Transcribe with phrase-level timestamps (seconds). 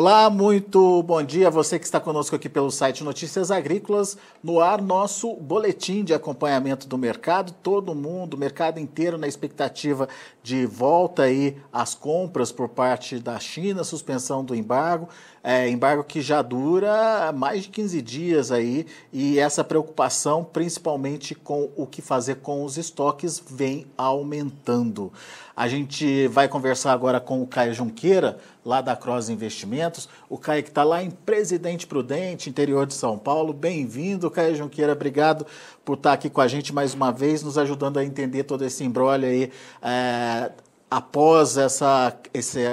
[0.00, 1.50] Olá, muito bom dia.
[1.50, 6.86] Você que está conosco aqui pelo site Notícias Agrícolas, no ar nosso boletim de acompanhamento
[6.86, 7.52] do mercado.
[7.64, 10.08] Todo mundo, mercado inteiro na expectativa
[10.40, 15.08] de volta aí às compras por parte da China, suspensão do embargo,
[15.42, 21.70] é, embargo que já dura mais de 15 dias aí e essa preocupação, principalmente com
[21.74, 25.12] o que fazer com os estoques, vem aumentando.
[25.58, 30.08] A gente vai conversar agora com o Caio Junqueira, lá da Cross Investimentos.
[30.28, 33.52] O Caio que está lá em Presidente Prudente, interior de São Paulo.
[33.52, 34.92] Bem-vindo, Caio Junqueira.
[34.92, 35.44] Obrigado
[35.84, 38.84] por estar aqui com a gente mais uma vez, nos ajudando a entender todo esse
[38.84, 39.50] embrolho aí.
[39.82, 40.52] É,
[40.88, 42.16] após essa,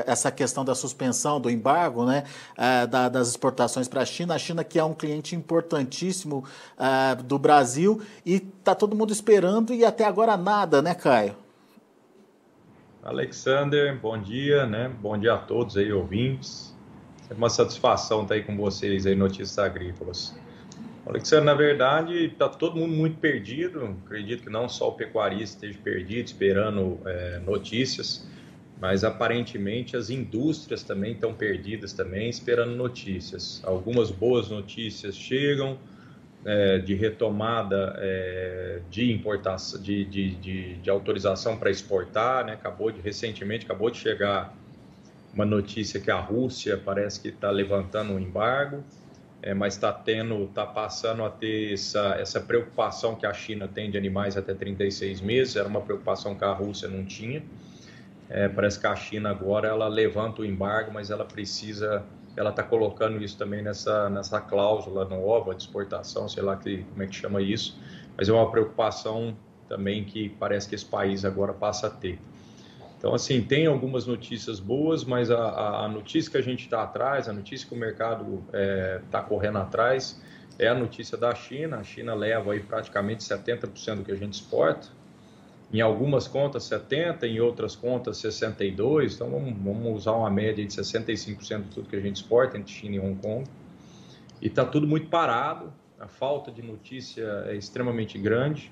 [0.05, 2.23] essa questão da suspensão do embargo né,
[2.87, 6.43] da, das exportações para a China, a China que é um cliente importantíssimo
[6.77, 11.44] é, do Brasil e está todo mundo esperando e até agora nada, né, Caio?
[13.05, 14.91] Alexander, bom dia, né?
[14.99, 16.75] Bom dia a todos aí, ouvintes.
[17.29, 20.35] É uma satisfação estar aí com vocês aí, Notícias Agrícolas.
[21.05, 23.95] Alexandre, na verdade, está todo mundo muito perdido.
[24.03, 28.27] Acredito que não só o pecuarista esteja perdido, esperando é, notícias,
[28.81, 33.61] mas aparentemente as indústrias também estão perdidas também, esperando notícias.
[33.63, 35.77] Algumas boas notícias chegam,
[36.45, 42.53] é, de retomada é, de importação, de, de, de, de autorização para exportar, né?
[42.53, 44.55] Acabou de recentemente acabou de chegar
[45.33, 48.83] uma notícia que a Rússia parece que está levantando um embargo,
[49.41, 53.91] é, mas está tendo, está passando a ter essa, essa preocupação que a China tem
[53.91, 55.55] de animais até 36 meses.
[55.55, 57.43] Era uma preocupação que a Rússia não tinha.
[58.29, 62.03] É, parece que a China agora ela levanta o embargo, mas ela precisa
[62.35, 67.03] ela está colocando isso também nessa, nessa cláusula nova de exportação, sei lá que, como
[67.03, 67.79] é que chama isso,
[68.17, 69.35] mas é uma preocupação
[69.67, 72.19] também que parece que esse país agora passa a ter.
[72.97, 77.29] Então, assim, tem algumas notícias boas, mas a, a notícia que a gente está atrás,
[77.29, 80.19] a notícia que o mercado está é, tá correndo atrás,
[80.57, 81.77] é a notícia da China.
[81.77, 84.87] A China leva aí praticamente 70% do que a gente exporta,
[85.75, 90.71] em algumas contas 70, em outras contas 62, então vamos, vamos usar uma média de
[90.71, 93.43] 65% de tudo que a gente exporta entre China e Hong Kong.
[94.41, 98.71] E está tudo muito parado, a falta de notícia é extremamente grande.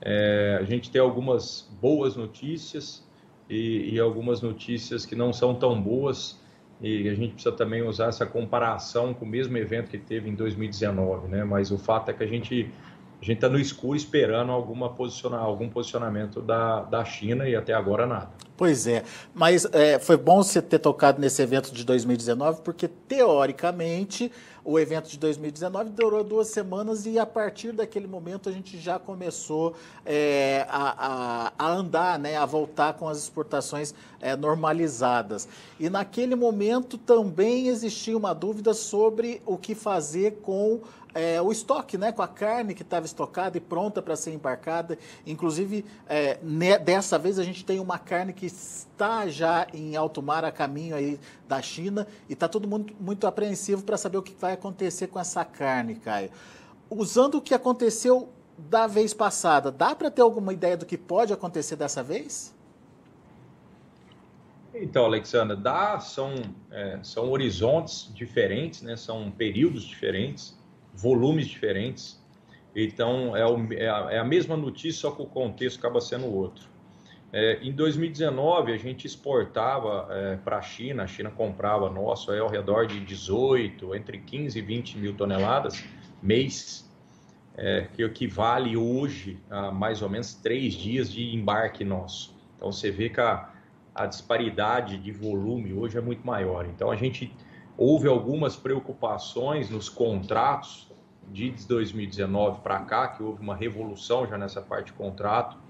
[0.00, 3.06] É, a gente tem algumas boas notícias
[3.48, 6.42] e, e, algumas notícias que não são tão boas
[6.80, 10.34] e a gente precisa também usar essa comparação com o mesmo evento que teve em
[10.34, 11.44] 2019, né?
[11.44, 12.72] Mas o fato é que a gente
[13.24, 17.72] a gente está no escuro esperando alguma posiciona, algum posicionamento da, da China e até
[17.72, 18.28] agora nada.
[18.54, 19.02] Pois é,
[19.32, 24.30] mas é, foi bom você ter tocado nesse evento de 2019, porque teoricamente
[24.64, 28.98] o evento de 2019 durou duas semanas e a partir daquele momento a gente já
[28.98, 29.74] começou
[30.06, 35.46] é, a, a, a, andar, né, a voltar com as exportações é, normalizadas.
[35.78, 40.80] E naquele momento também existia uma dúvida sobre o que fazer com
[41.14, 44.98] é, o estoque, né, com a carne que estava estocada e pronta para ser embarcada.
[45.24, 50.20] Inclusive, é, ne, dessa vez a gente tem uma carne que está já em alto
[50.20, 54.22] mar a caminho aí da China e está todo mundo muito apreensivo para saber o
[54.22, 56.30] que vai acontecer com essa carne, Caio.
[56.90, 61.32] Usando o que aconteceu da vez passada, dá para ter alguma ideia do que pode
[61.32, 62.54] acontecer dessa vez?
[64.74, 66.34] Então, Alexandra, dá, são,
[66.70, 70.56] é, são horizontes diferentes, né, são períodos diferentes
[70.94, 72.22] volumes diferentes.
[72.74, 76.26] Então, é, o, é, a, é, a, mesma notícia, só que o contexto acaba sendo
[76.26, 76.68] outro.
[77.36, 82.38] É, em 2019, a gente exportava é, para a China, a China comprava nosso é
[82.38, 85.84] ao redor de 18, entre 15 e 20 mil toneladas
[86.22, 86.88] mês,
[87.56, 92.32] é, que equivale hoje a mais ou menos três dias de embarque nosso.
[92.56, 93.50] Então, você vê que a,
[93.92, 96.64] a disparidade de volume hoje é muito maior.
[96.66, 97.34] Então, a gente
[97.76, 100.88] houve algumas preocupações nos contratos
[101.32, 105.63] de 2019 para cá, que houve uma revolução já nessa parte de contrato,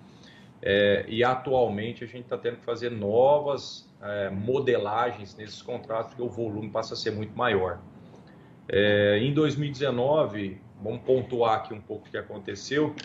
[0.66, 6.22] é, e atualmente a gente está tendo que fazer novas é, modelagens nesses contratos, porque
[6.22, 7.80] o volume passa a ser muito maior.
[8.66, 12.96] É, em 2019, vamos pontuar aqui um pouco o que aconteceu,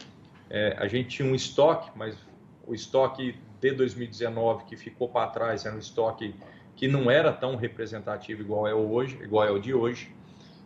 [0.50, 2.18] é, a gente tinha um estoque, mas
[2.66, 6.34] o estoque de 2019 que ficou para trás era um estoque
[6.78, 10.16] que não era tão representativo igual é hoje, igual é o de hoje.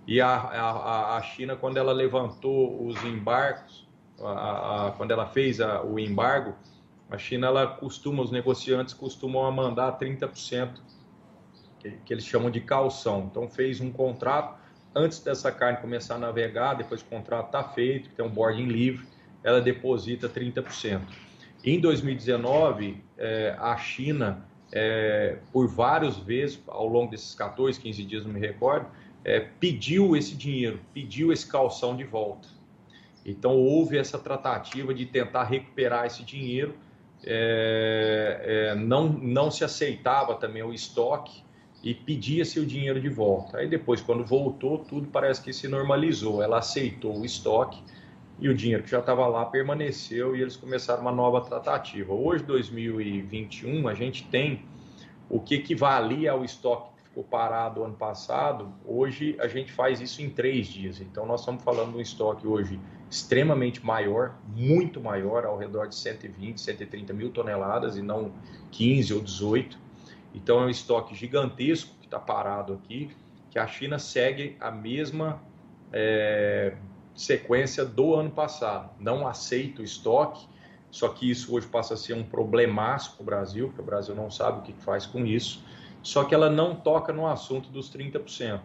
[0.05, 3.87] E a, a, a China, quando ela levantou os embargos,
[4.21, 6.53] a, a, quando ela fez o embargo,
[7.13, 10.79] a China, ela costuma, os negociantes costumam mandar 30%,
[11.79, 13.29] que, eles chamam de calção.
[13.29, 14.57] Então, fez um contrato,
[14.95, 19.05] antes dessa carne começar a navegar, depois o contrato está feito, tem um boarding livre,
[19.43, 21.01] ela deposita 30%.
[21.63, 28.25] Em 2019, é, a China é, por várias vezes, ao longo desses 14, 15 dias,
[28.25, 28.87] não me recordo,
[29.23, 32.47] é, pediu esse dinheiro, pediu esse calção de volta.
[33.23, 36.75] Então houve essa tratativa de tentar recuperar esse dinheiro,
[37.25, 41.43] é, é, não, não se aceitava também o estoque
[41.83, 43.57] e pedia-se o dinheiro de volta.
[43.57, 46.41] Aí depois, quando voltou, tudo parece que se normalizou.
[46.41, 47.81] Ela aceitou o estoque
[48.39, 52.13] e o dinheiro que já estava lá permaneceu e eles começaram uma nova tratativa.
[52.13, 54.65] Hoje, 2021, a gente tem
[55.29, 60.31] o que equivalia ao estoque ficou parado ano passado, hoje a gente faz isso em
[60.31, 60.99] três dias.
[60.99, 62.79] Então, nós estamos falando de um estoque hoje
[63.13, 68.31] extremamente maior, muito maior, ao redor de 120, 130 mil toneladas e não
[68.71, 69.77] 15 ou 18.
[70.33, 73.11] Então, é um estoque gigantesco que está parado aqui,
[73.51, 75.41] que a China segue a mesma
[75.91, 76.75] é,
[77.13, 78.89] sequência do ano passado.
[78.99, 80.47] Não aceita o estoque,
[80.89, 84.15] só que isso hoje passa a ser um problemaço para o Brasil, porque o Brasil
[84.15, 85.63] não sabe o que faz com isso
[86.03, 88.59] só que ela não toca no assunto dos 30%.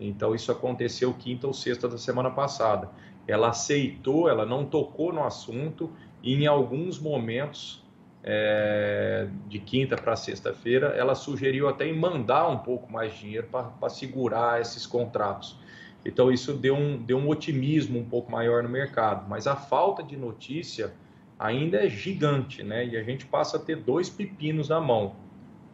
[0.00, 2.88] Então, isso aconteceu quinta ou sexta da semana passada.
[3.26, 5.90] Ela aceitou, ela não tocou no assunto
[6.22, 7.84] e, em alguns momentos,
[8.22, 13.88] é, de quinta para sexta-feira, ela sugeriu até em mandar um pouco mais dinheiro para
[13.88, 15.58] segurar esses contratos.
[16.04, 19.28] Então, isso deu um, deu um otimismo um pouco maior no mercado.
[19.28, 20.92] Mas a falta de notícia
[21.38, 22.86] ainda é gigante, né?
[22.86, 25.16] E a gente passa a ter dois pepinos na mão.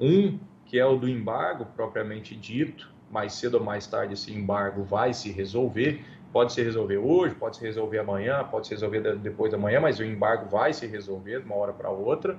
[0.01, 2.95] Um que é o do embargo propriamente dito.
[3.11, 6.05] Mais cedo ou mais tarde esse embargo vai se resolver.
[6.32, 9.99] Pode se resolver hoje, pode se resolver amanhã, pode se resolver depois da manhã, mas
[9.99, 12.37] o embargo vai se resolver de uma hora para outra.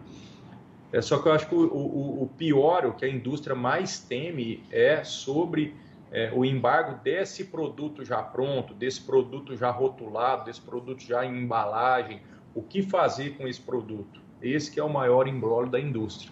[0.92, 4.00] É só que eu acho que o, o, o, pior, o que a indústria mais
[4.00, 5.76] teme é sobre
[6.12, 11.44] é, o embargo desse produto já pronto, desse produto já rotulado, desse produto já em
[11.44, 12.22] embalagem.
[12.56, 14.22] O que fazer com esse produto?
[14.42, 16.32] Esse que é o maior embrólio da indústria.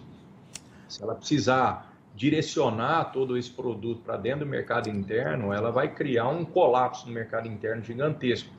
[0.88, 6.28] Se ela precisar direcionar todo esse produto para dentro do mercado interno, ela vai criar
[6.28, 8.50] um colapso no mercado interno gigantesco.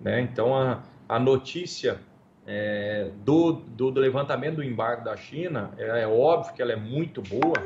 [0.00, 0.20] Né?
[0.20, 1.98] Então, a, a notícia
[2.46, 6.76] é, do, do, do, levantamento do embargo da China é, é, óbvio que ela é
[6.76, 7.58] muito boa,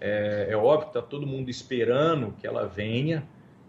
[0.00, 3.22] é, é óbvio que está todo mundo esperando que ela venha,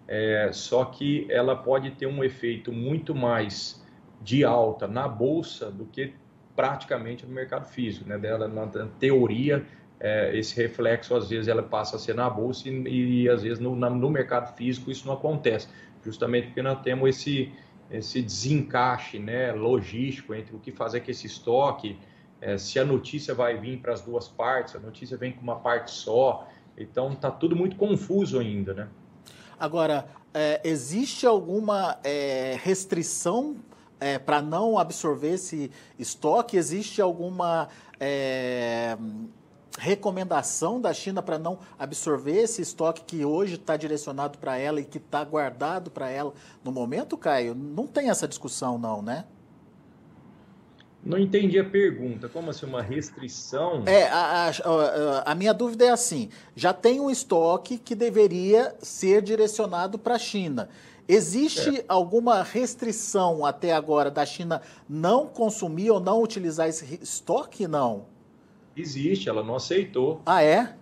[0.08, 3.86] é, só que ela pode ter um efeito muito mais
[4.22, 6.13] de alta na bolsa do que
[6.56, 8.18] praticamente no mercado físico, né?
[8.18, 8.68] Dela, na,
[9.00, 9.66] teoria,
[10.01, 13.59] é, esse reflexo às vezes ela passa a ser na bolsa e, e às vezes
[13.59, 15.68] no, na, no, mercado físico isso não acontece,
[16.03, 17.53] justamente porque nós temos esse
[17.89, 22.00] esse desencaixe, né, logístico entre o que fazer com esse estoque,
[22.39, 25.57] é, se a notícia vai vir para as duas partes, a notícia vem com uma
[25.57, 28.88] parte só, então está tudo muito confuso ainda, né?
[29.59, 33.57] Agora, é, existe alguma é, restrição
[34.00, 35.69] é, para não absorver esse
[36.00, 36.56] estoque?
[36.56, 37.68] Existe alguma
[38.00, 38.98] é,
[39.78, 44.86] recomendação da China para não absorver esse estoque que hoje está direcionado para ela e
[44.86, 46.34] que está guardado para ela
[46.64, 47.56] no momento, Caio?
[47.56, 49.26] Não tem essa discussão, não, né?
[51.04, 52.30] Não entendi a pergunta.
[52.30, 53.84] Como assim, uma restrição?
[53.88, 59.22] É, a, a, a, minha dúvida é assim: já tem um estoque que deveria ser
[59.24, 60.70] direcionado para a China.
[61.08, 61.86] Existe é.
[61.88, 67.68] alguma restrição até agora da China não consumir ou não utilizar esse estoque?
[67.68, 68.06] Não.
[68.76, 70.22] Existe, ela não aceitou.
[70.25, 70.75] Ah, é?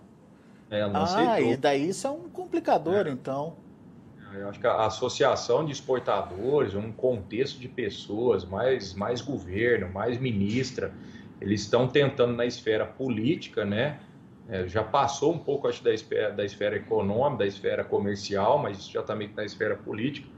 [0.70, 1.52] é ela não ah, aceitou.
[1.52, 3.10] E daí isso é um complicador, é.
[3.10, 3.56] então.
[4.32, 10.18] Eu acho que a associação de exportadores, um contexto de pessoas, mais, mais governo, mais
[10.18, 10.94] ministra,
[11.40, 13.98] eles estão tentando na esfera política, né,
[14.48, 18.88] é, já passou um pouco, acho, da esfera, da esfera econômica, da esfera comercial, mas
[18.88, 20.28] já está meio que na esfera política,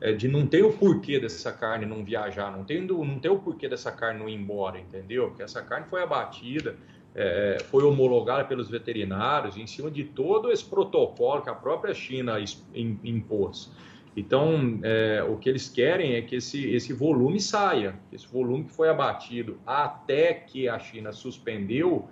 [0.00, 3.38] é, de não ter o porquê dessa carne não viajar, não tem, não tem o
[3.38, 5.28] porquê dessa carne não ir embora, entendeu?
[5.28, 6.76] Porque essa carne foi abatida,
[7.14, 12.36] é, foi homologada pelos veterinários em cima de todo esse protocolo que a própria China
[12.74, 13.72] impôs.
[14.16, 18.72] Então, é, o que eles querem é que esse, esse volume saia, esse volume que
[18.72, 22.08] foi abatido até que a China suspendeu,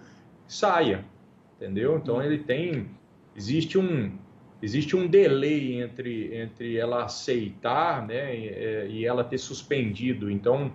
[0.46, 1.04] saia
[1.58, 1.96] entendeu?
[1.96, 2.88] Então ele tem
[3.36, 4.12] existe um
[4.62, 10.30] existe um delay entre entre ela aceitar, né, e, é, e ela ter suspendido.
[10.30, 10.72] Então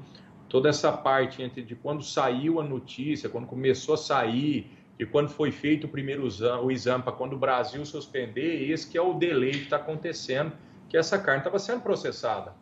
[0.54, 5.30] toda essa parte entre de quando saiu a notícia, quando começou a sair e quando
[5.30, 9.02] foi feito o primeiro exame, o exame para quando o Brasil suspender, esse que é
[9.02, 10.52] o delay que está acontecendo,
[10.88, 12.54] que essa carne estava sendo processada.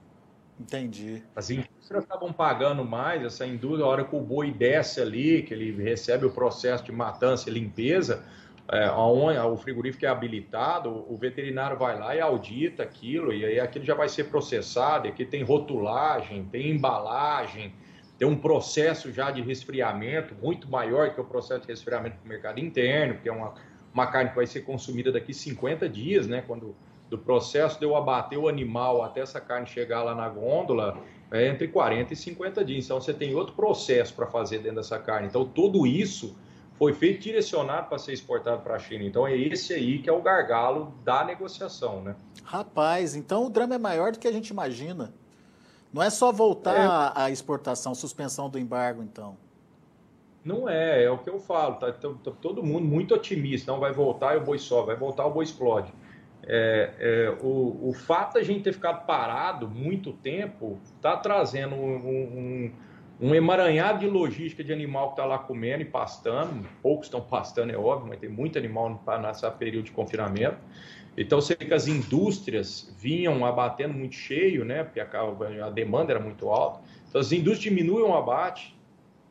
[0.57, 1.21] Entendi.
[1.36, 5.53] As indústrias estavam pagando mais, essa indústria, a hora que o boi desce ali, que
[5.53, 8.24] ele recebe o processo de matança e limpeza,
[8.72, 13.60] é, onde, o frigorífico é habilitado, o veterinário vai lá e audita aquilo, e aí
[13.60, 17.74] aquilo já vai ser processado, e aqui tem rotulagem, tem embalagem,
[18.18, 22.60] tem um processo já de resfriamento muito maior que o processo de resfriamento do mercado
[22.60, 23.56] interno, que é uma,
[23.94, 26.42] uma carne que vai ser consumida daqui 50 dias, né?
[26.46, 26.75] Quando
[27.10, 30.98] do processo de eu abater o animal até essa carne chegar lá na gôndola,
[31.30, 32.86] é entre 40 e 50 dias.
[32.86, 35.28] Então você tem outro processo para fazer dentro dessa carne.
[35.28, 36.38] Então tudo isso
[36.81, 39.03] foi feito direcionado para ser exportado para a China.
[39.03, 42.15] Então é esse aí que é o gargalo da negociação, né?
[42.43, 45.13] Rapaz, então o drama é maior do que a gente imagina.
[45.93, 47.21] Não é só voltar é.
[47.21, 49.38] a exportação, suspensão do embargo, então.
[50.43, 51.75] Não é, é o que eu falo.
[51.75, 53.71] Tá, tá, tá todo mundo muito otimista.
[53.71, 55.93] Não vai voltar e o boi só, vai voltar o boi explode.
[56.41, 61.95] É, é, o, o fato da gente ter ficado parado muito tempo está trazendo um,
[61.95, 62.71] um, um,
[63.36, 66.68] emaranhado de logística de animal que está lá comendo e pastando.
[66.82, 70.58] Poucos estão pastando, é óbvio, mas tem muito animal nessa período de confinamento.
[71.16, 74.84] Então, sei que as indústrias vinham abatendo muito cheio, né?
[74.84, 76.82] Porque a, demanda era muito alta.
[77.10, 78.75] Então, as indústrias diminuem o abate.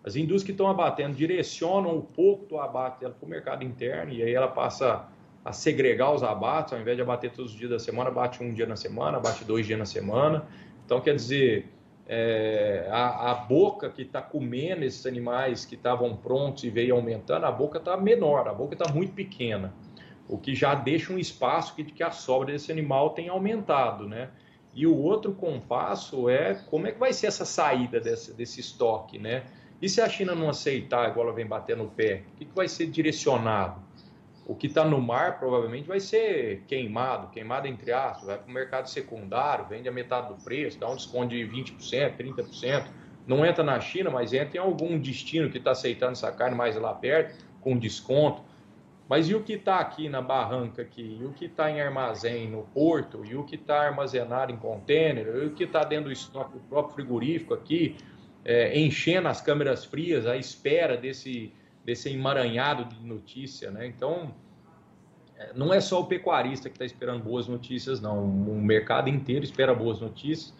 [0.04, 4.22] As indústrias que estão abatendo direcionam um pouco do abate para o mercado interno e
[4.22, 5.08] aí ela passa
[5.44, 8.52] a segregar os abates, ao invés de abater todos os dias da semana, bate um
[8.52, 10.46] dia na semana, bate dois dias na semana.
[10.84, 11.66] Então, quer dizer,
[12.12, 17.46] é, a, a, boca que está comendo esses animais que estavam prontos e veio aumentando,
[17.46, 19.72] a boca está menor, a boca está muito pequena,
[20.28, 24.30] o que já deixa um espaço que, que a sobra desse animal tem aumentado, né?
[24.74, 29.16] E o outro compasso é como é que vai ser essa saída desse, desse estoque,
[29.16, 29.44] né?
[29.80, 32.54] E se a China não aceitar, igual ela vem bater no pé, o que, que
[32.56, 33.80] vai ser direcionado?
[34.46, 38.52] O que está no mar provavelmente vai ser queimado, queimado entre aspas, vai para o
[38.52, 42.86] mercado secundário, vende a metade do preço, dá um desconto de 20%, 30%.
[43.26, 46.74] Não entra na China, mas entra em algum destino que está aceitando essa carne mais
[46.76, 48.42] lá perto, com desconto.
[49.08, 51.18] Mas e o que está aqui na barranca aqui?
[51.20, 53.24] E o que está em armazém no porto?
[53.24, 55.26] E o que está armazenado em contêiner?
[55.26, 57.96] E o que está dentro do estoque próprio frigorífico aqui?
[58.44, 61.52] É, enchendo as câmeras frias à espera desse
[61.84, 63.86] desse emaranhado de notícia, né?
[63.86, 64.34] Então,
[65.36, 68.24] é, não é só o pecuarista que está esperando boas notícias, não.
[68.24, 70.54] O mercado inteiro espera boas notícias,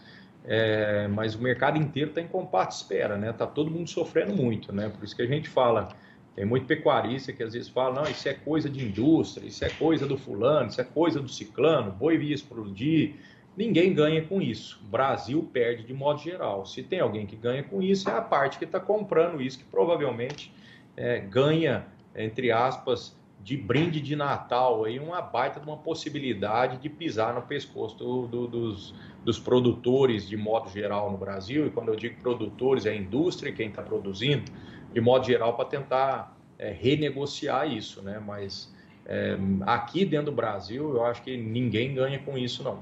[0.44, 3.30] é, mas o mercado inteiro está em compacto espera, né?
[3.30, 4.88] Está todo mundo sofrendo muito, né?
[4.88, 5.88] Por isso que a gente fala,
[6.34, 9.68] tem muito pecuarista que às vezes fala, não, isso é coisa de indústria, isso é
[9.68, 13.16] coisa do fulano, isso é coisa do ciclano, boi via explodir.
[13.56, 14.80] Ninguém ganha com isso.
[14.82, 16.64] O Brasil perde de modo geral.
[16.64, 19.64] Se tem alguém que ganha com isso, é a parte que está comprando isso, que
[19.64, 20.50] provavelmente
[20.96, 26.88] é, ganha, entre aspas, de brinde de Natal, aí uma baita de uma possibilidade de
[26.88, 28.94] pisar no pescoço do, do, dos,
[29.24, 31.66] dos produtores de modo geral no Brasil.
[31.66, 34.50] E quando eu digo produtores, é a indústria quem está produzindo,
[34.92, 38.22] de modo geral, para tentar é, renegociar isso, né?
[38.24, 38.72] Mas
[39.06, 42.78] é, aqui dentro do Brasil, eu acho que ninguém ganha com isso, não.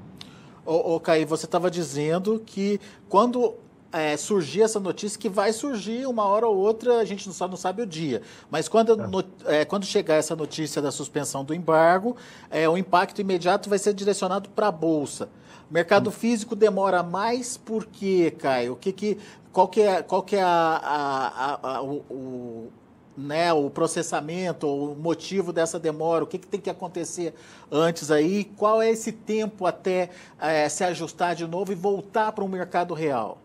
[0.66, 3.54] Ô, ô Caí, você estava dizendo que quando
[3.92, 7.56] é, surgir essa notícia que vai surgir uma hora ou outra, a gente só não
[7.56, 8.22] sabe o dia.
[8.50, 9.06] Mas quando, é.
[9.06, 12.16] no, é, quando chegar essa notícia da suspensão do embargo,
[12.50, 15.28] é, o impacto imediato vai ser direcionado para a Bolsa.
[15.70, 16.12] O mercado hum.
[16.12, 18.74] físico demora mais por quê, Caio?
[18.74, 19.18] O que que,
[19.52, 22.72] qual que é, qual que é a, a, a, o, o,
[23.16, 26.24] né, o processamento, o motivo dessa demora?
[26.24, 27.34] O que, que tem que acontecer
[27.72, 28.44] antes aí?
[28.44, 32.92] Qual é esse tempo até é, se ajustar de novo e voltar para o mercado
[32.92, 33.38] real?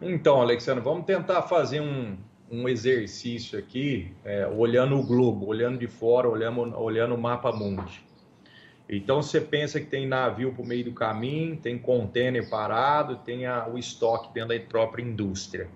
[0.00, 2.18] Então, Alexandre, vamos tentar fazer um,
[2.50, 8.04] um exercício aqui, é, olhando o globo, olhando de fora, olhando, olhando o mapa mundi.
[8.88, 13.46] Então, você pensa que tem navio para o meio do caminho, tem contêiner parado, tem
[13.46, 15.68] a, o estoque dentro da própria indústria.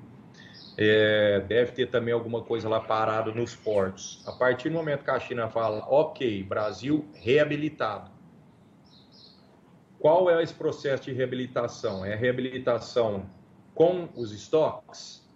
[0.77, 4.23] É, deve ter também alguma coisa lá parado nos portos.
[4.27, 8.11] A partir do momento que a China fala, ok, Brasil reabilitado.
[9.99, 12.05] Qual é esse processo de reabilitação?
[12.05, 13.27] É a reabilitação
[13.81, 15.27] com os estoques?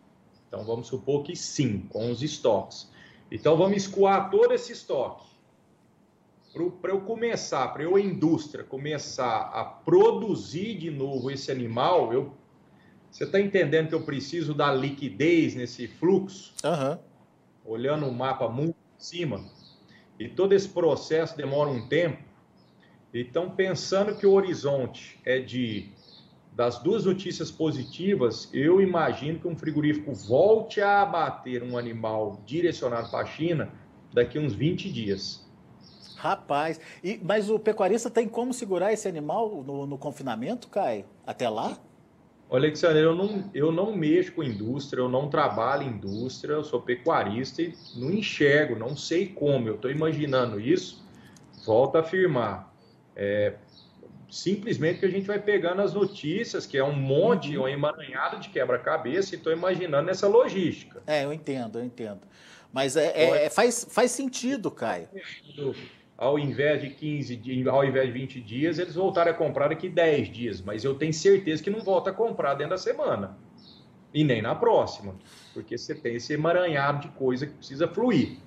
[0.46, 2.92] Então vamos supor que sim, com os estoques.
[3.32, 5.24] Então vamos escoar todo esse estoque.
[6.82, 12.34] Para eu começar, para eu, a indústria, começar a produzir de novo esse animal, eu,
[13.10, 16.52] você está entendendo que eu preciso dar liquidez nesse fluxo?
[16.62, 16.98] Uhum.
[17.64, 19.42] Olhando o mapa muito em cima.
[20.20, 22.22] E todo esse processo demora um tempo.
[23.14, 25.94] Então, pensando que o horizonte é de
[26.54, 33.10] das duas notícias positivas, eu imagino que um frigorífico volte a abater um animal direcionado
[33.10, 33.72] para a China
[34.12, 35.44] daqui a uns 20 dias.
[36.16, 41.04] Rapaz, e, mas o pecuarista tem como segurar esse animal no, no confinamento, Caio?
[41.26, 41.76] Até lá?
[42.48, 46.64] Olha, Alexandre, eu não, eu não mexo com indústria, eu não trabalho em indústria, eu
[46.64, 49.68] sou pecuarista e não enxergo, não sei como.
[49.68, 51.04] Eu estou imaginando isso.
[51.66, 52.72] Volto a afirmar.
[53.16, 53.54] É,
[54.34, 57.64] simplesmente que a gente vai pegando as notícias, que é um monte, uhum.
[57.64, 61.00] um emaranhado de quebra-cabeça, e estou imaginando essa logística.
[61.06, 62.20] É, eu entendo, eu entendo.
[62.72, 65.08] Mas é, é, é, faz, faz sentido, Caio.
[66.18, 70.32] Ao invés de 15 ao invés de 20 dias, eles voltaram a comprar daqui 10
[70.32, 70.60] dias.
[70.60, 73.38] Mas eu tenho certeza que não volta a comprar dentro da semana.
[74.12, 75.14] E nem na próxima.
[75.52, 78.38] Porque você tem esse emaranhado de coisa que precisa fluir.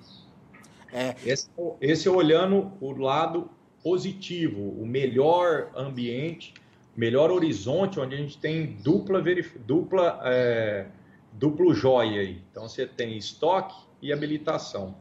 [0.92, 1.14] É.
[1.24, 1.48] Esse,
[1.80, 3.50] esse olhando o lado
[3.82, 6.54] positivo, o melhor ambiente,
[6.96, 9.22] melhor horizonte, onde a gente tem dupla,
[9.64, 10.86] dupla é,
[11.32, 12.42] duplo joia aí.
[12.50, 14.94] Então você tem estoque e habilitação.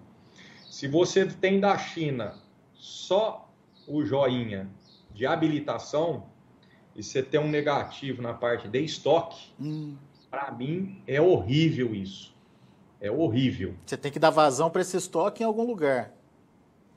[0.69, 2.35] Se você tem da China
[2.73, 3.49] só
[3.87, 4.69] o joinha
[5.13, 6.25] de habilitação
[6.95, 9.95] e você tem um negativo na parte de estoque, hum.
[10.29, 12.35] para mim é horrível isso.
[12.99, 13.75] É horrível.
[13.85, 16.11] Você tem que dar vazão para esse estoque em algum lugar.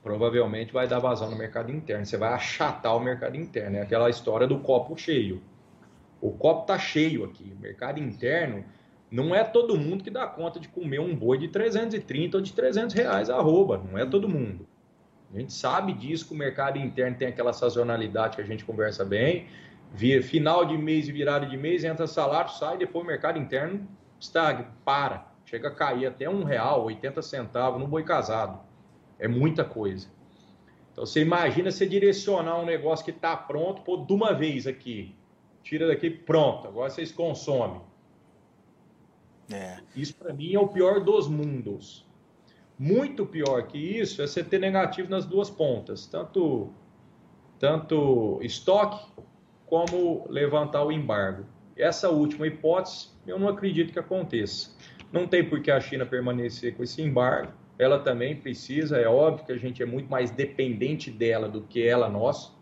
[0.03, 2.05] Provavelmente vai dar vazão no mercado interno.
[2.05, 3.77] Você vai achatar o mercado interno.
[3.77, 5.41] É aquela história do copo cheio.
[6.19, 7.53] O copo tá cheio aqui.
[7.57, 8.63] O mercado interno
[9.11, 12.53] não é todo mundo que dá conta de comer um boi de 330 ou de
[12.53, 13.77] 300 reais arroba.
[13.77, 14.67] Não é todo mundo.
[15.33, 19.05] A gente sabe disso que o mercado interno tem aquela sazonalidade que a gente conversa
[19.05, 19.47] bem.
[19.93, 23.87] Via final de mês e virada de mês, entra salário, sai, depois o mercado interno
[24.19, 25.27] estagna, para.
[25.45, 28.59] Chega a cair até um real, 80 centavos no boi casado.
[29.21, 30.09] É muita coisa.
[30.91, 35.15] Então você imagina você direcionar um negócio que está pronto, pô, de uma vez aqui.
[35.63, 36.67] Tira daqui, pronto.
[36.67, 37.79] Agora vocês consomem.
[39.53, 39.77] É.
[39.95, 42.05] Isso para mim é o pior dos mundos.
[42.79, 46.73] Muito pior que isso é você ter negativo nas duas pontas, tanto
[47.59, 49.05] tanto estoque
[49.67, 51.45] como levantar o embargo.
[51.77, 54.71] Essa última hipótese eu não acredito que aconteça.
[55.11, 57.53] Não tem por que a China permanecer com esse embargo.
[57.81, 61.81] Ela também precisa, é óbvio que a gente é muito mais dependente dela do que
[61.83, 62.55] ela nós.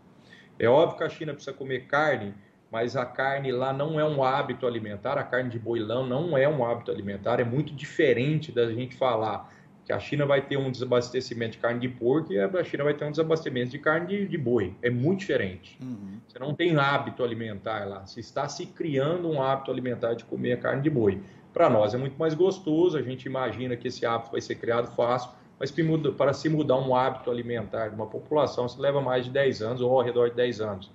[0.58, 2.32] É óbvio que a China precisa comer carne,
[2.72, 6.48] mas a carne lá não é um hábito alimentar, a carne de boilão não é
[6.48, 9.52] um hábito alimentar, é muito diferente da gente falar
[9.84, 12.94] que a China vai ter um desabastecimento de carne de porco e a China vai
[12.94, 14.74] ter um desabastecimento de carne de, de boi.
[14.80, 15.76] É muito diferente.
[15.82, 16.18] Uhum.
[16.26, 20.52] Você não tem hábito alimentar lá, você está se criando um hábito alimentar de comer
[20.52, 21.20] a carne de boi.
[21.52, 24.94] Para nós é muito mais gostoso, a gente imagina que esse hábito vai ser criado
[24.94, 25.72] fácil, mas
[26.16, 29.80] para se mudar um hábito alimentar de uma população, isso leva mais de 10 anos
[29.80, 30.90] ou ao redor de 10 anos.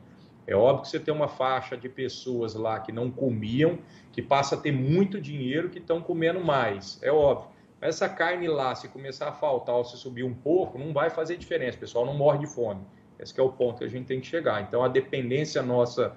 [0.47, 3.79] É óbvio que você tem uma faixa de pessoas lá que não comiam,
[4.11, 6.99] que passa a ter muito dinheiro, que estão comendo mais.
[7.01, 7.49] É óbvio.
[7.81, 11.09] Mas essa carne lá, se começar a faltar ou se subir um pouco, não vai
[11.09, 11.77] fazer diferença.
[11.77, 12.81] O pessoal não morre de fome.
[13.19, 14.61] Esse é o ponto que a gente tem que chegar.
[14.61, 16.15] Então, a dependência nossa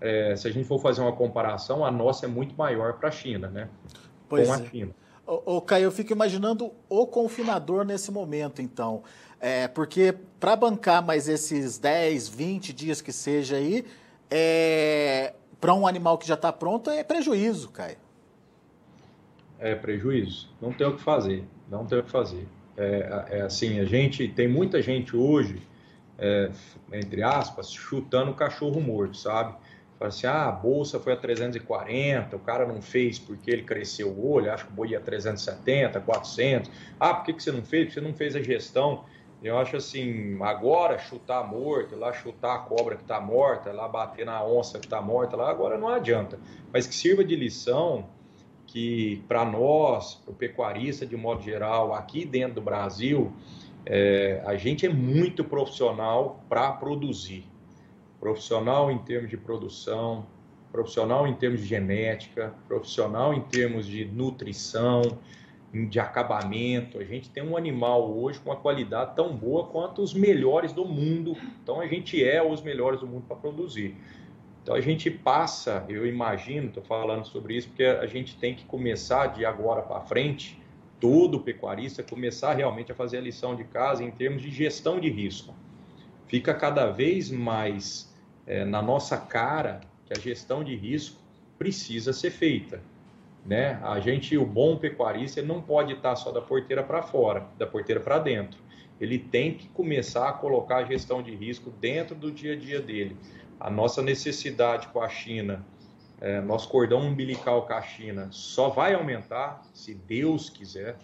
[0.00, 3.12] é, se a gente for fazer uma comparação, a nossa é muito maior para a
[3.12, 3.68] China, né?
[4.28, 4.66] Pois Com a é.
[4.66, 4.94] China.
[5.26, 9.02] Ô, Caio, eu fico imaginando o confinador nesse momento, então.
[9.38, 13.84] É, porque para bancar mais esses 10, 20 dias que seja aí,
[14.30, 17.98] é, para um animal que já está pronto, é prejuízo, Caio.
[19.58, 20.48] É prejuízo.
[20.62, 21.44] Não tem o que fazer.
[21.68, 22.48] Não tem o que fazer.
[22.76, 25.60] É, é assim, a gente tem muita gente hoje,
[26.16, 26.50] é,
[26.92, 29.54] entre aspas, chutando o cachorro morto, sabe?
[29.98, 34.08] Fala assim, ah, a bolsa foi a 340, o cara não fez porque ele cresceu
[34.08, 36.70] o olho, acho que o boi ia a 370, 400.
[37.00, 37.86] Ah, por que, que você não fez?
[37.86, 39.04] Porque você não fez a gestão.
[39.42, 44.24] Eu acho assim, agora chutar morto, lá chutar a cobra que está morta, lá bater
[44.24, 46.38] na onça que está morta, lá agora não adianta.
[46.72, 48.08] Mas que sirva de lição
[48.68, 53.32] que para nós, para o pecuarista de modo geral, aqui dentro do Brasil,
[53.84, 57.44] é, a gente é muito profissional para produzir
[58.20, 60.26] profissional em termos de produção,
[60.72, 65.02] profissional em termos de genética, profissional em termos de nutrição,
[65.72, 66.98] de acabamento.
[66.98, 70.84] A gente tem um animal hoje com uma qualidade tão boa quanto os melhores do
[70.84, 71.36] mundo.
[71.62, 73.96] Então a gente é os melhores do mundo para produzir.
[74.62, 78.64] Então a gente passa, eu imagino, estou falando sobre isso porque a gente tem que
[78.64, 80.60] começar de agora para frente,
[81.00, 85.08] todo pecuarista começar realmente a fazer a lição de casa em termos de gestão de
[85.08, 85.54] risco.
[86.26, 88.07] Fica cada vez mais
[88.48, 91.20] é, na nossa cara que a gestão de risco
[91.58, 92.80] precisa ser feita.
[93.44, 93.78] Né?
[93.82, 98.00] A gente, o bom pecuarista, não pode estar só da porteira para fora, da porteira
[98.00, 98.58] para dentro.
[98.98, 102.80] Ele tem que começar a colocar a gestão de risco dentro do dia a dia
[102.80, 103.16] dele.
[103.60, 105.64] A nossa necessidade com a China,
[106.20, 110.96] é, nosso cordão umbilical com a China só vai aumentar, se Deus quiser,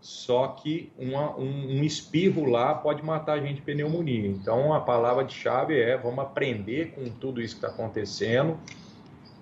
[0.00, 4.28] só que uma, um, um, espirro lá pode matar a gente de pneumonia.
[4.28, 8.58] Então a palavra de chave é vamos aprender com tudo isso que está acontecendo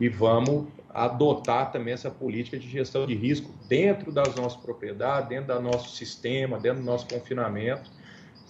[0.01, 5.55] e vamos adotar também essa política de gestão de risco dentro das nossas propriedades, dentro
[5.55, 7.91] do nosso sistema, dentro do nosso confinamento,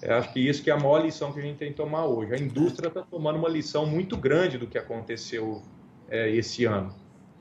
[0.00, 2.06] Eu acho que isso que é a maior lição que a gente tem que tomar
[2.06, 2.32] hoje.
[2.32, 5.60] A indústria está tomando uma lição muito grande do que aconteceu
[6.08, 6.94] é, esse ano.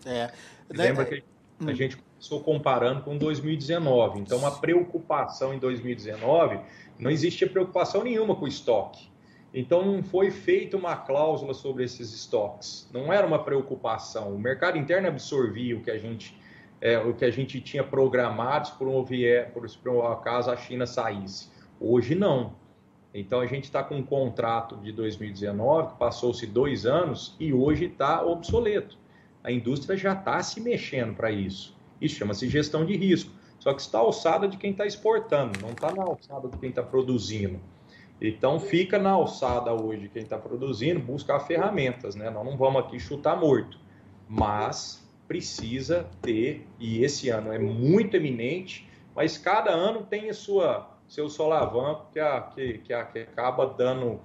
[0.06, 0.32] É.
[0.69, 1.10] Lembra né?
[1.10, 1.23] que
[1.60, 1.75] a hum.
[1.75, 4.19] gente começou comparando com 2019.
[4.19, 6.60] Então, a preocupação em 2019,
[6.97, 9.08] não existia preocupação nenhuma com o estoque.
[9.53, 12.89] Então, não foi feita uma cláusula sobre esses estoques.
[12.91, 14.36] Não era uma preocupação.
[14.36, 16.36] O mercado interno absorvia o que a gente,
[16.82, 20.58] é, o que a gente tinha programado por um, vier, por, por um acaso a
[20.58, 21.49] China saísse.
[21.80, 22.56] Hoje, não.
[23.13, 27.86] Então, a gente está com um contrato de 2019, que passou-se dois anos, e hoje
[27.86, 28.97] está obsoleto.
[29.43, 31.76] A indústria já está se mexendo para isso.
[32.01, 33.31] Isso chama-se gestão de risco.
[33.60, 36.83] Só que está alçada de quem está exportando, não está na alçada de quem está
[36.83, 37.60] produzindo.
[38.21, 42.29] Então fica na alçada hoje quem está produzindo, buscar ferramentas, né?
[42.29, 43.79] Nós não vamos aqui chutar morto,
[44.27, 50.89] mas precisa ter, e esse ano é muito eminente, mas cada ano tem a sua,
[51.07, 54.19] seu solavanco que, a, que, que, a, que acaba dando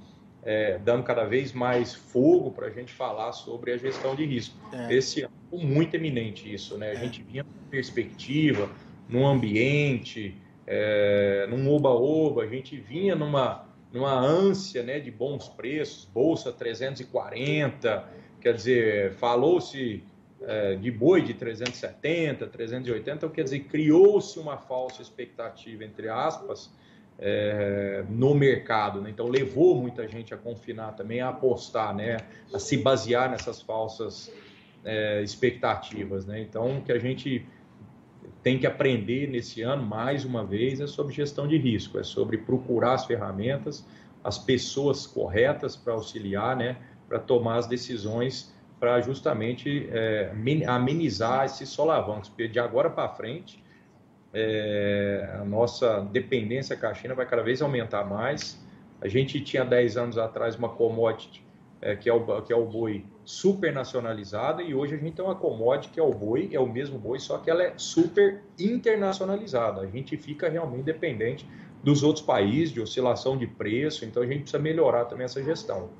[0.44, 4.56] é, dando cada vez mais fogo para a gente falar sobre a gestão de risco.
[4.72, 4.92] É.
[4.92, 6.90] Esse ano muito eminente isso, né?
[6.90, 6.96] A é.
[6.96, 8.70] gente vinha com perspectiva,
[9.08, 10.34] num ambiente,
[10.66, 18.08] é, num oba-oba, a gente vinha numa, numa ânsia né, de bons preços, Bolsa 340,
[18.40, 20.02] quer dizer, falou-se
[20.42, 26.70] é, de boi de 370, 380, então, quer dizer, criou-se uma falsa expectativa, entre aspas,
[27.18, 29.00] é, no mercado.
[29.00, 29.10] Né?
[29.10, 32.16] Então, levou muita gente a confinar também, a apostar, né?
[32.52, 34.32] a se basear nessas falsas
[34.84, 36.26] é, expectativas.
[36.26, 36.40] Né?
[36.40, 37.46] Então, o que a gente
[38.42, 42.38] tem que aprender nesse ano, mais uma vez, é sobre gestão de risco, é sobre
[42.38, 43.86] procurar as ferramentas,
[44.22, 46.76] as pessoas corretas para auxiliar, né?
[47.08, 50.32] para tomar as decisões para justamente é,
[50.66, 53.62] amenizar esses solavancos, porque de agora para frente
[54.34, 58.60] é, a nossa dependência com a China vai cada vez aumentar mais.
[59.00, 61.44] A gente tinha 10 anos atrás uma commodity
[61.82, 65.24] é, que, é o, que é o boi super nacionalizada e hoje a gente tem
[65.24, 68.40] uma commodity que é o boi, é o mesmo boi, só que ela é super
[68.58, 69.80] internacionalizada.
[69.80, 71.46] A gente fica realmente dependente
[71.82, 75.90] dos outros países, de oscilação de preço, então a gente precisa melhorar também essa gestão.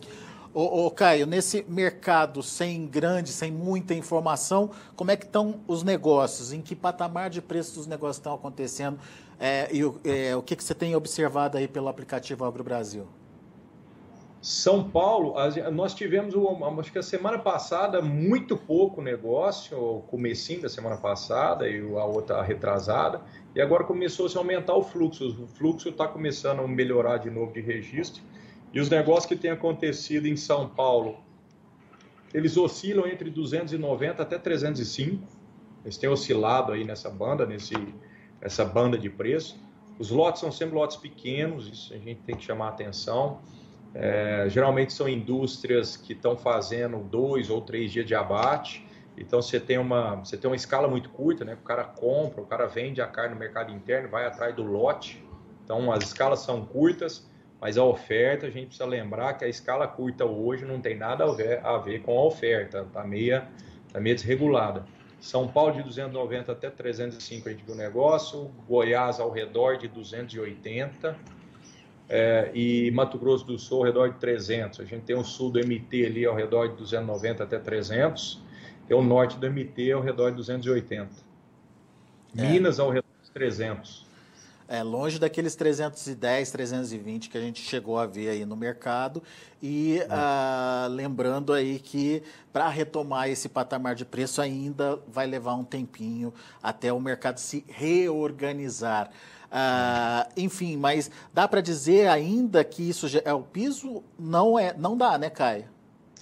[0.55, 5.83] Ô, ô, Caio, nesse mercado sem grande, sem muita informação, como é que estão os
[5.83, 6.53] negócios?
[6.53, 8.99] Em que patamar de preço os negócios estão acontecendo?
[9.41, 13.09] É, e é, o que, que você tem observado aí pelo aplicativo Agro Brasil?
[14.43, 15.37] São Paulo,
[15.71, 16.35] nós tivemos,
[16.81, 22.05] acho que a semana passada, muito pouco negócio, o comecinho da semana passada e a
[22.05, 23.21] outra retrasada,
[23.55, 25.45] e agora começou -se a aumentar o fluxo.
[25.45, 28.21] O fluxo está começando a melhorar de novo de registro.
[28.73, 31.19] E os negócios que têm acontecido em São Paulo,
[32.35, 35.23] eles oscilam entre 290 até 305.
[35.85, 37.75] Eles têm oscilado aí nessa banda, nesse,
[38.41, 39.57] essa banda de preço.
[40.01, 43.39] Os lotes são sempre lotes pequenos, isso a gente tem que chamar a atenção.
[43.95, 48.87] É, geralmente são indústrias que estão fazendo dois ou três dias de abate.
[49.17, 51.55] Então você tem uma você tem uma escala muito curta, né?
[51.55, 55.23] O cara compra, o cara vende a carne no mercado interno, vai atrás do lote.
[55.65, 57.31] Então as escalas são curtas
[57.63, 61.23] mas a oferta, a gente precisa lembrar que a escala curta hoje não tem nada
[61.23, 63.47] a ver, a ver com a oferta, está meia,
[63.93, 64.85] tá meia desregulada.
[65.21, 69.87] São Paulo de 290 até 305 a gente viu o negócio, Goiás ao redor de
[69.87, 71.17] 280
[72.09, 74.81] é, e Mato Grosso do Sul ao redor de 300.
[74.81, 78.41] A gente tem o sul do MT ali ao redor de 290 até 300
[78.89, 81.11] e o norte do MT ao redor de 280.
[82.37, 82.43] É.
[82.43, 84.13] Minas ao redor de 300.
[84.69, 89.23] É, longe daqueles 310, 320 que a gente chegou a ver aí no mercado.
[89.63, 90.07] E é.
[90.09, 96.33] ah, lembrando aí que para retomar esse patamar de preço ainda vai levar um tempinho
[96.63, 99.11] até o mercado se reorganizar.
[99.55, 104.03] Ah, enfim, mas dá para dizer ainda que isso é o piso?
[104.19, 105.67] Não é, não dá, né, Caio?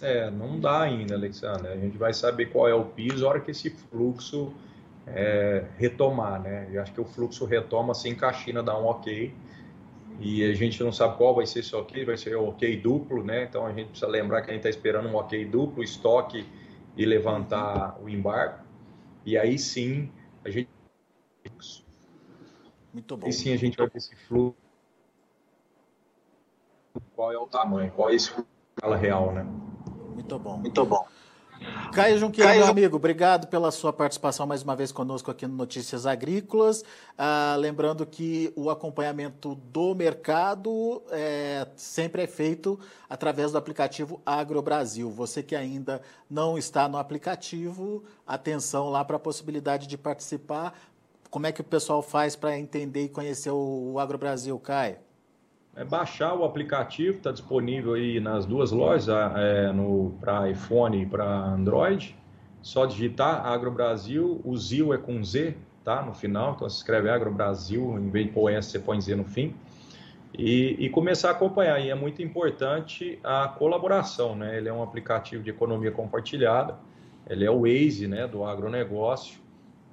[0.03, 1.69] É, não dá ainda, Alexandre.
[1.69, 4.53] A gente vai saber qual é o piso a hora que esse fluxo
[5.07, 6.69] é, retomar, né?
[6.73, 9.33] Eu acho que o fluxo retoma assim que a China dá um ok
[10.19, 13.23] e a gente não sabe qual vai ser esse ok, vai ser o ok duplo,
[13.23, 13.45] né?
[13.45, 16.45] Então a gente precisa lembrar que a gente está esperando um ok duplo, estoque
[16.97, 18.59] e levantar o embargo
[19.25, 20.11] e aí sim
[20.45, 20.69] a gente
[22.93, 23.29] muito bom.
[23.29, 24.57] E sim a gente vai ver esse fluxo
[27.15, 28.33] qual é o tamanho, qual é esse
[28.75, 29.47] escala real, né?
[30.15, 30.57] Muito bom.
[30.57, 31.07] Muito bom.
[31.93, 36.07] Caio Junqueira, meu amigo, obrigado pela sua participação mais uma vez conosco aqui no Notícias
[36.07, 36.83] Agrícolas.
[37.19, 44.63] Ah, lembrando que o acompanhamento do mercado é, sempre é feito através do aplicativo Agro
[44.63, 45.11] Brasil.
[45.11, 46.01] Você que ainda
[46.31, 50.73] não está no aplicativo, atenção lá para a possibilidade de participar.
[51.31, 54.97] Como é que o pessoal faz para entender e conhecer o Agro Brasil, Caio?
[55.77, 59.71] é baixar o aplicativo, está disponível aí nas duas lojas, é,
[60.21, 62.17] para iPhone e para Android.
[62.61, 66.03] Só digitar Agro Brasil, o ZIL é com Z, tá?
[66.03, 69.15] No final, então se escreve Agro Brasil, em vez de pôr S, você põe Z
[69.15, 69.55] no fim.
[70.37, 71.81] E, e, começar a acompanhar.
[71.81, 74.57] E é muito importante a colaboração, né?
[74.57, 76.79] Ele é um aplicativo de economia compartilhada,
[77.29, 79.41] ele é o Waze, né, do agronegócio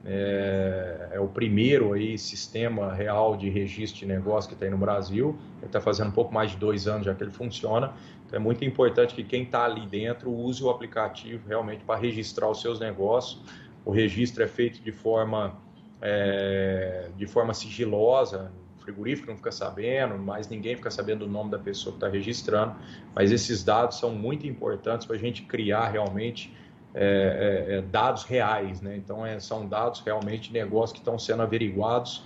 [0.10, 5.38] é, é, o primeiro aí sistema real de registro de negócio que tem no Brasil.
[5.58, 7.94] Ele está fazendo um pouco mais de dois anos já que ele funciona.
[8.26, 12.50] Então é muito importante que quem está ali dentro use o aplicativo realmente para registrar
[12.50, 13.44] os seus negócios.
[13.84, 15.58] O registro é feito de forma,
[16.02, 21.52] é, de forma sigilosa, o frigorífico não fica sabendo, mas ninguém fica sabendo o nome
[21.52, 22.78] da pessoa que está registrando.
[23.14, 26.54] Mas esses dados são muito importantes para a gente criar realmente
[26.94, 28.96] é, é, é, dados reais, né?
[28.98, 32.24] Então é, são dados realmente negócios que estão sendo averiguados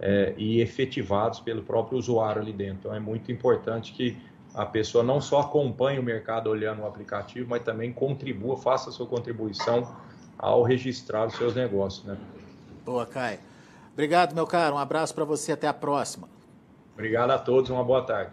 [0.00, 2.78] é, e efetivados pelo próprio usuário ali dentro.
[2.80, 4.16] Então é muito importante que
[4.54, 8.92] a pessoa não só acompanhe o mercado olhando o aplicativo, mas também contribua, faça a
[8.92, 9.96] sua contribuição
[10.38, 12.16] ao registrar os seus negócios, né?
[12.84, 13.38] Boa, Caio.
[13.92, 14.76] Obrigado, meu caro.
[14.76, 15.52] Um abraço para você.
[15.52, 16.28] Até a próxima.
[16.92, 17.70] Obrigado a todos.
[17.70, 18.32] Uma boa tarde.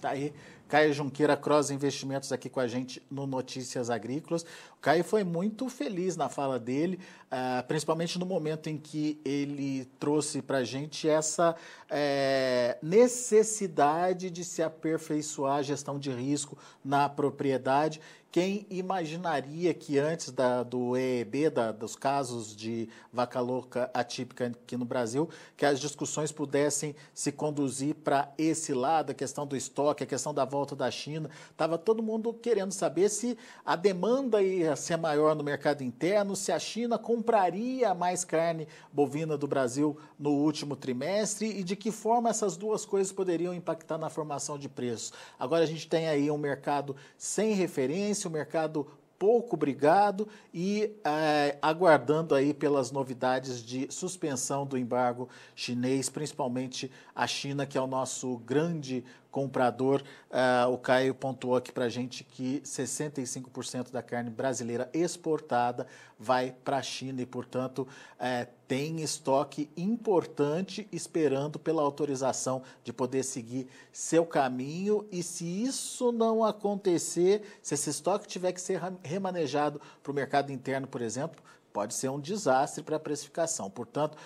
[0.00, 0.32] Tá aí.
[0.68, 4.42] Caio Junqueira Cross Investimentos aqui com a gente no Notícias Agrícolas.
[4.42, 9.84] O Caio foi muito feliz na fala dele, uh, principalmente no momento em que ele
[9.98, 11.54] trouxe para a gente essa
[11.88, 20.30] é, necessidade de se aperfeiçoar a gestão de risco na propriedade quem imaginaria que antes
[20.30, 25.80] da, do EEB, da, dos casos de vaca louca atípica aqui no Brasil, que as
[25.80, 30.76] discussões pudessem se conduzir para esse lado, a questão do estoque, a questão da volta
[30.76, 31.30] da China.
[31.50, 36.52] Estava todo mundo querendo saber se a demanda ia ser maior no mercado interno, se
[36.52, 42.28] a China compraria mais carne bovina do Brasil no último trimestre e de que forma
[42.28, 45.12] essas duas coisas poderiam impactar na formação de preços.
[45.38, 48.86] Agora a gente tem aí um mercado sem referência o mercado
[49.18, 57.26] pouco brigado e é, aguardando aí pelas novidades de suspensão do embargo chinês, principalmente a
[57.26, 59.04] China, que é o nosso grande
[59.36, 60.02] comprador.
[60.30, 65.86] Uh, o Caio pontuou aqui para a gente que 65% da carne brasileira exportada
[66.18, 67.86] vai para a China e, portanto,
[68.18, 75.06] uh, tem estoque importante esperando pela autorização de poder seguir seu caminho.
[75.12, 80.50] E se isso não acontecer, se esse estoque tiver que ser remanejado para o mercado
[80.52, 83.70] interno, por exemplo, pode ser um desastre para a precificação.
[83.70, 84.16] Portanto,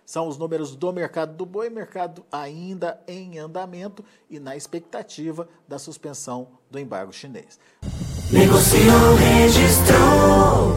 [0.08, 5.78] São os números do mercado do boi, mercado ainda em andamento e na expectativa da
[5.78, 7.60] suspensão do embargo chinês.
[8.32, 10.66] Negociou, registrou.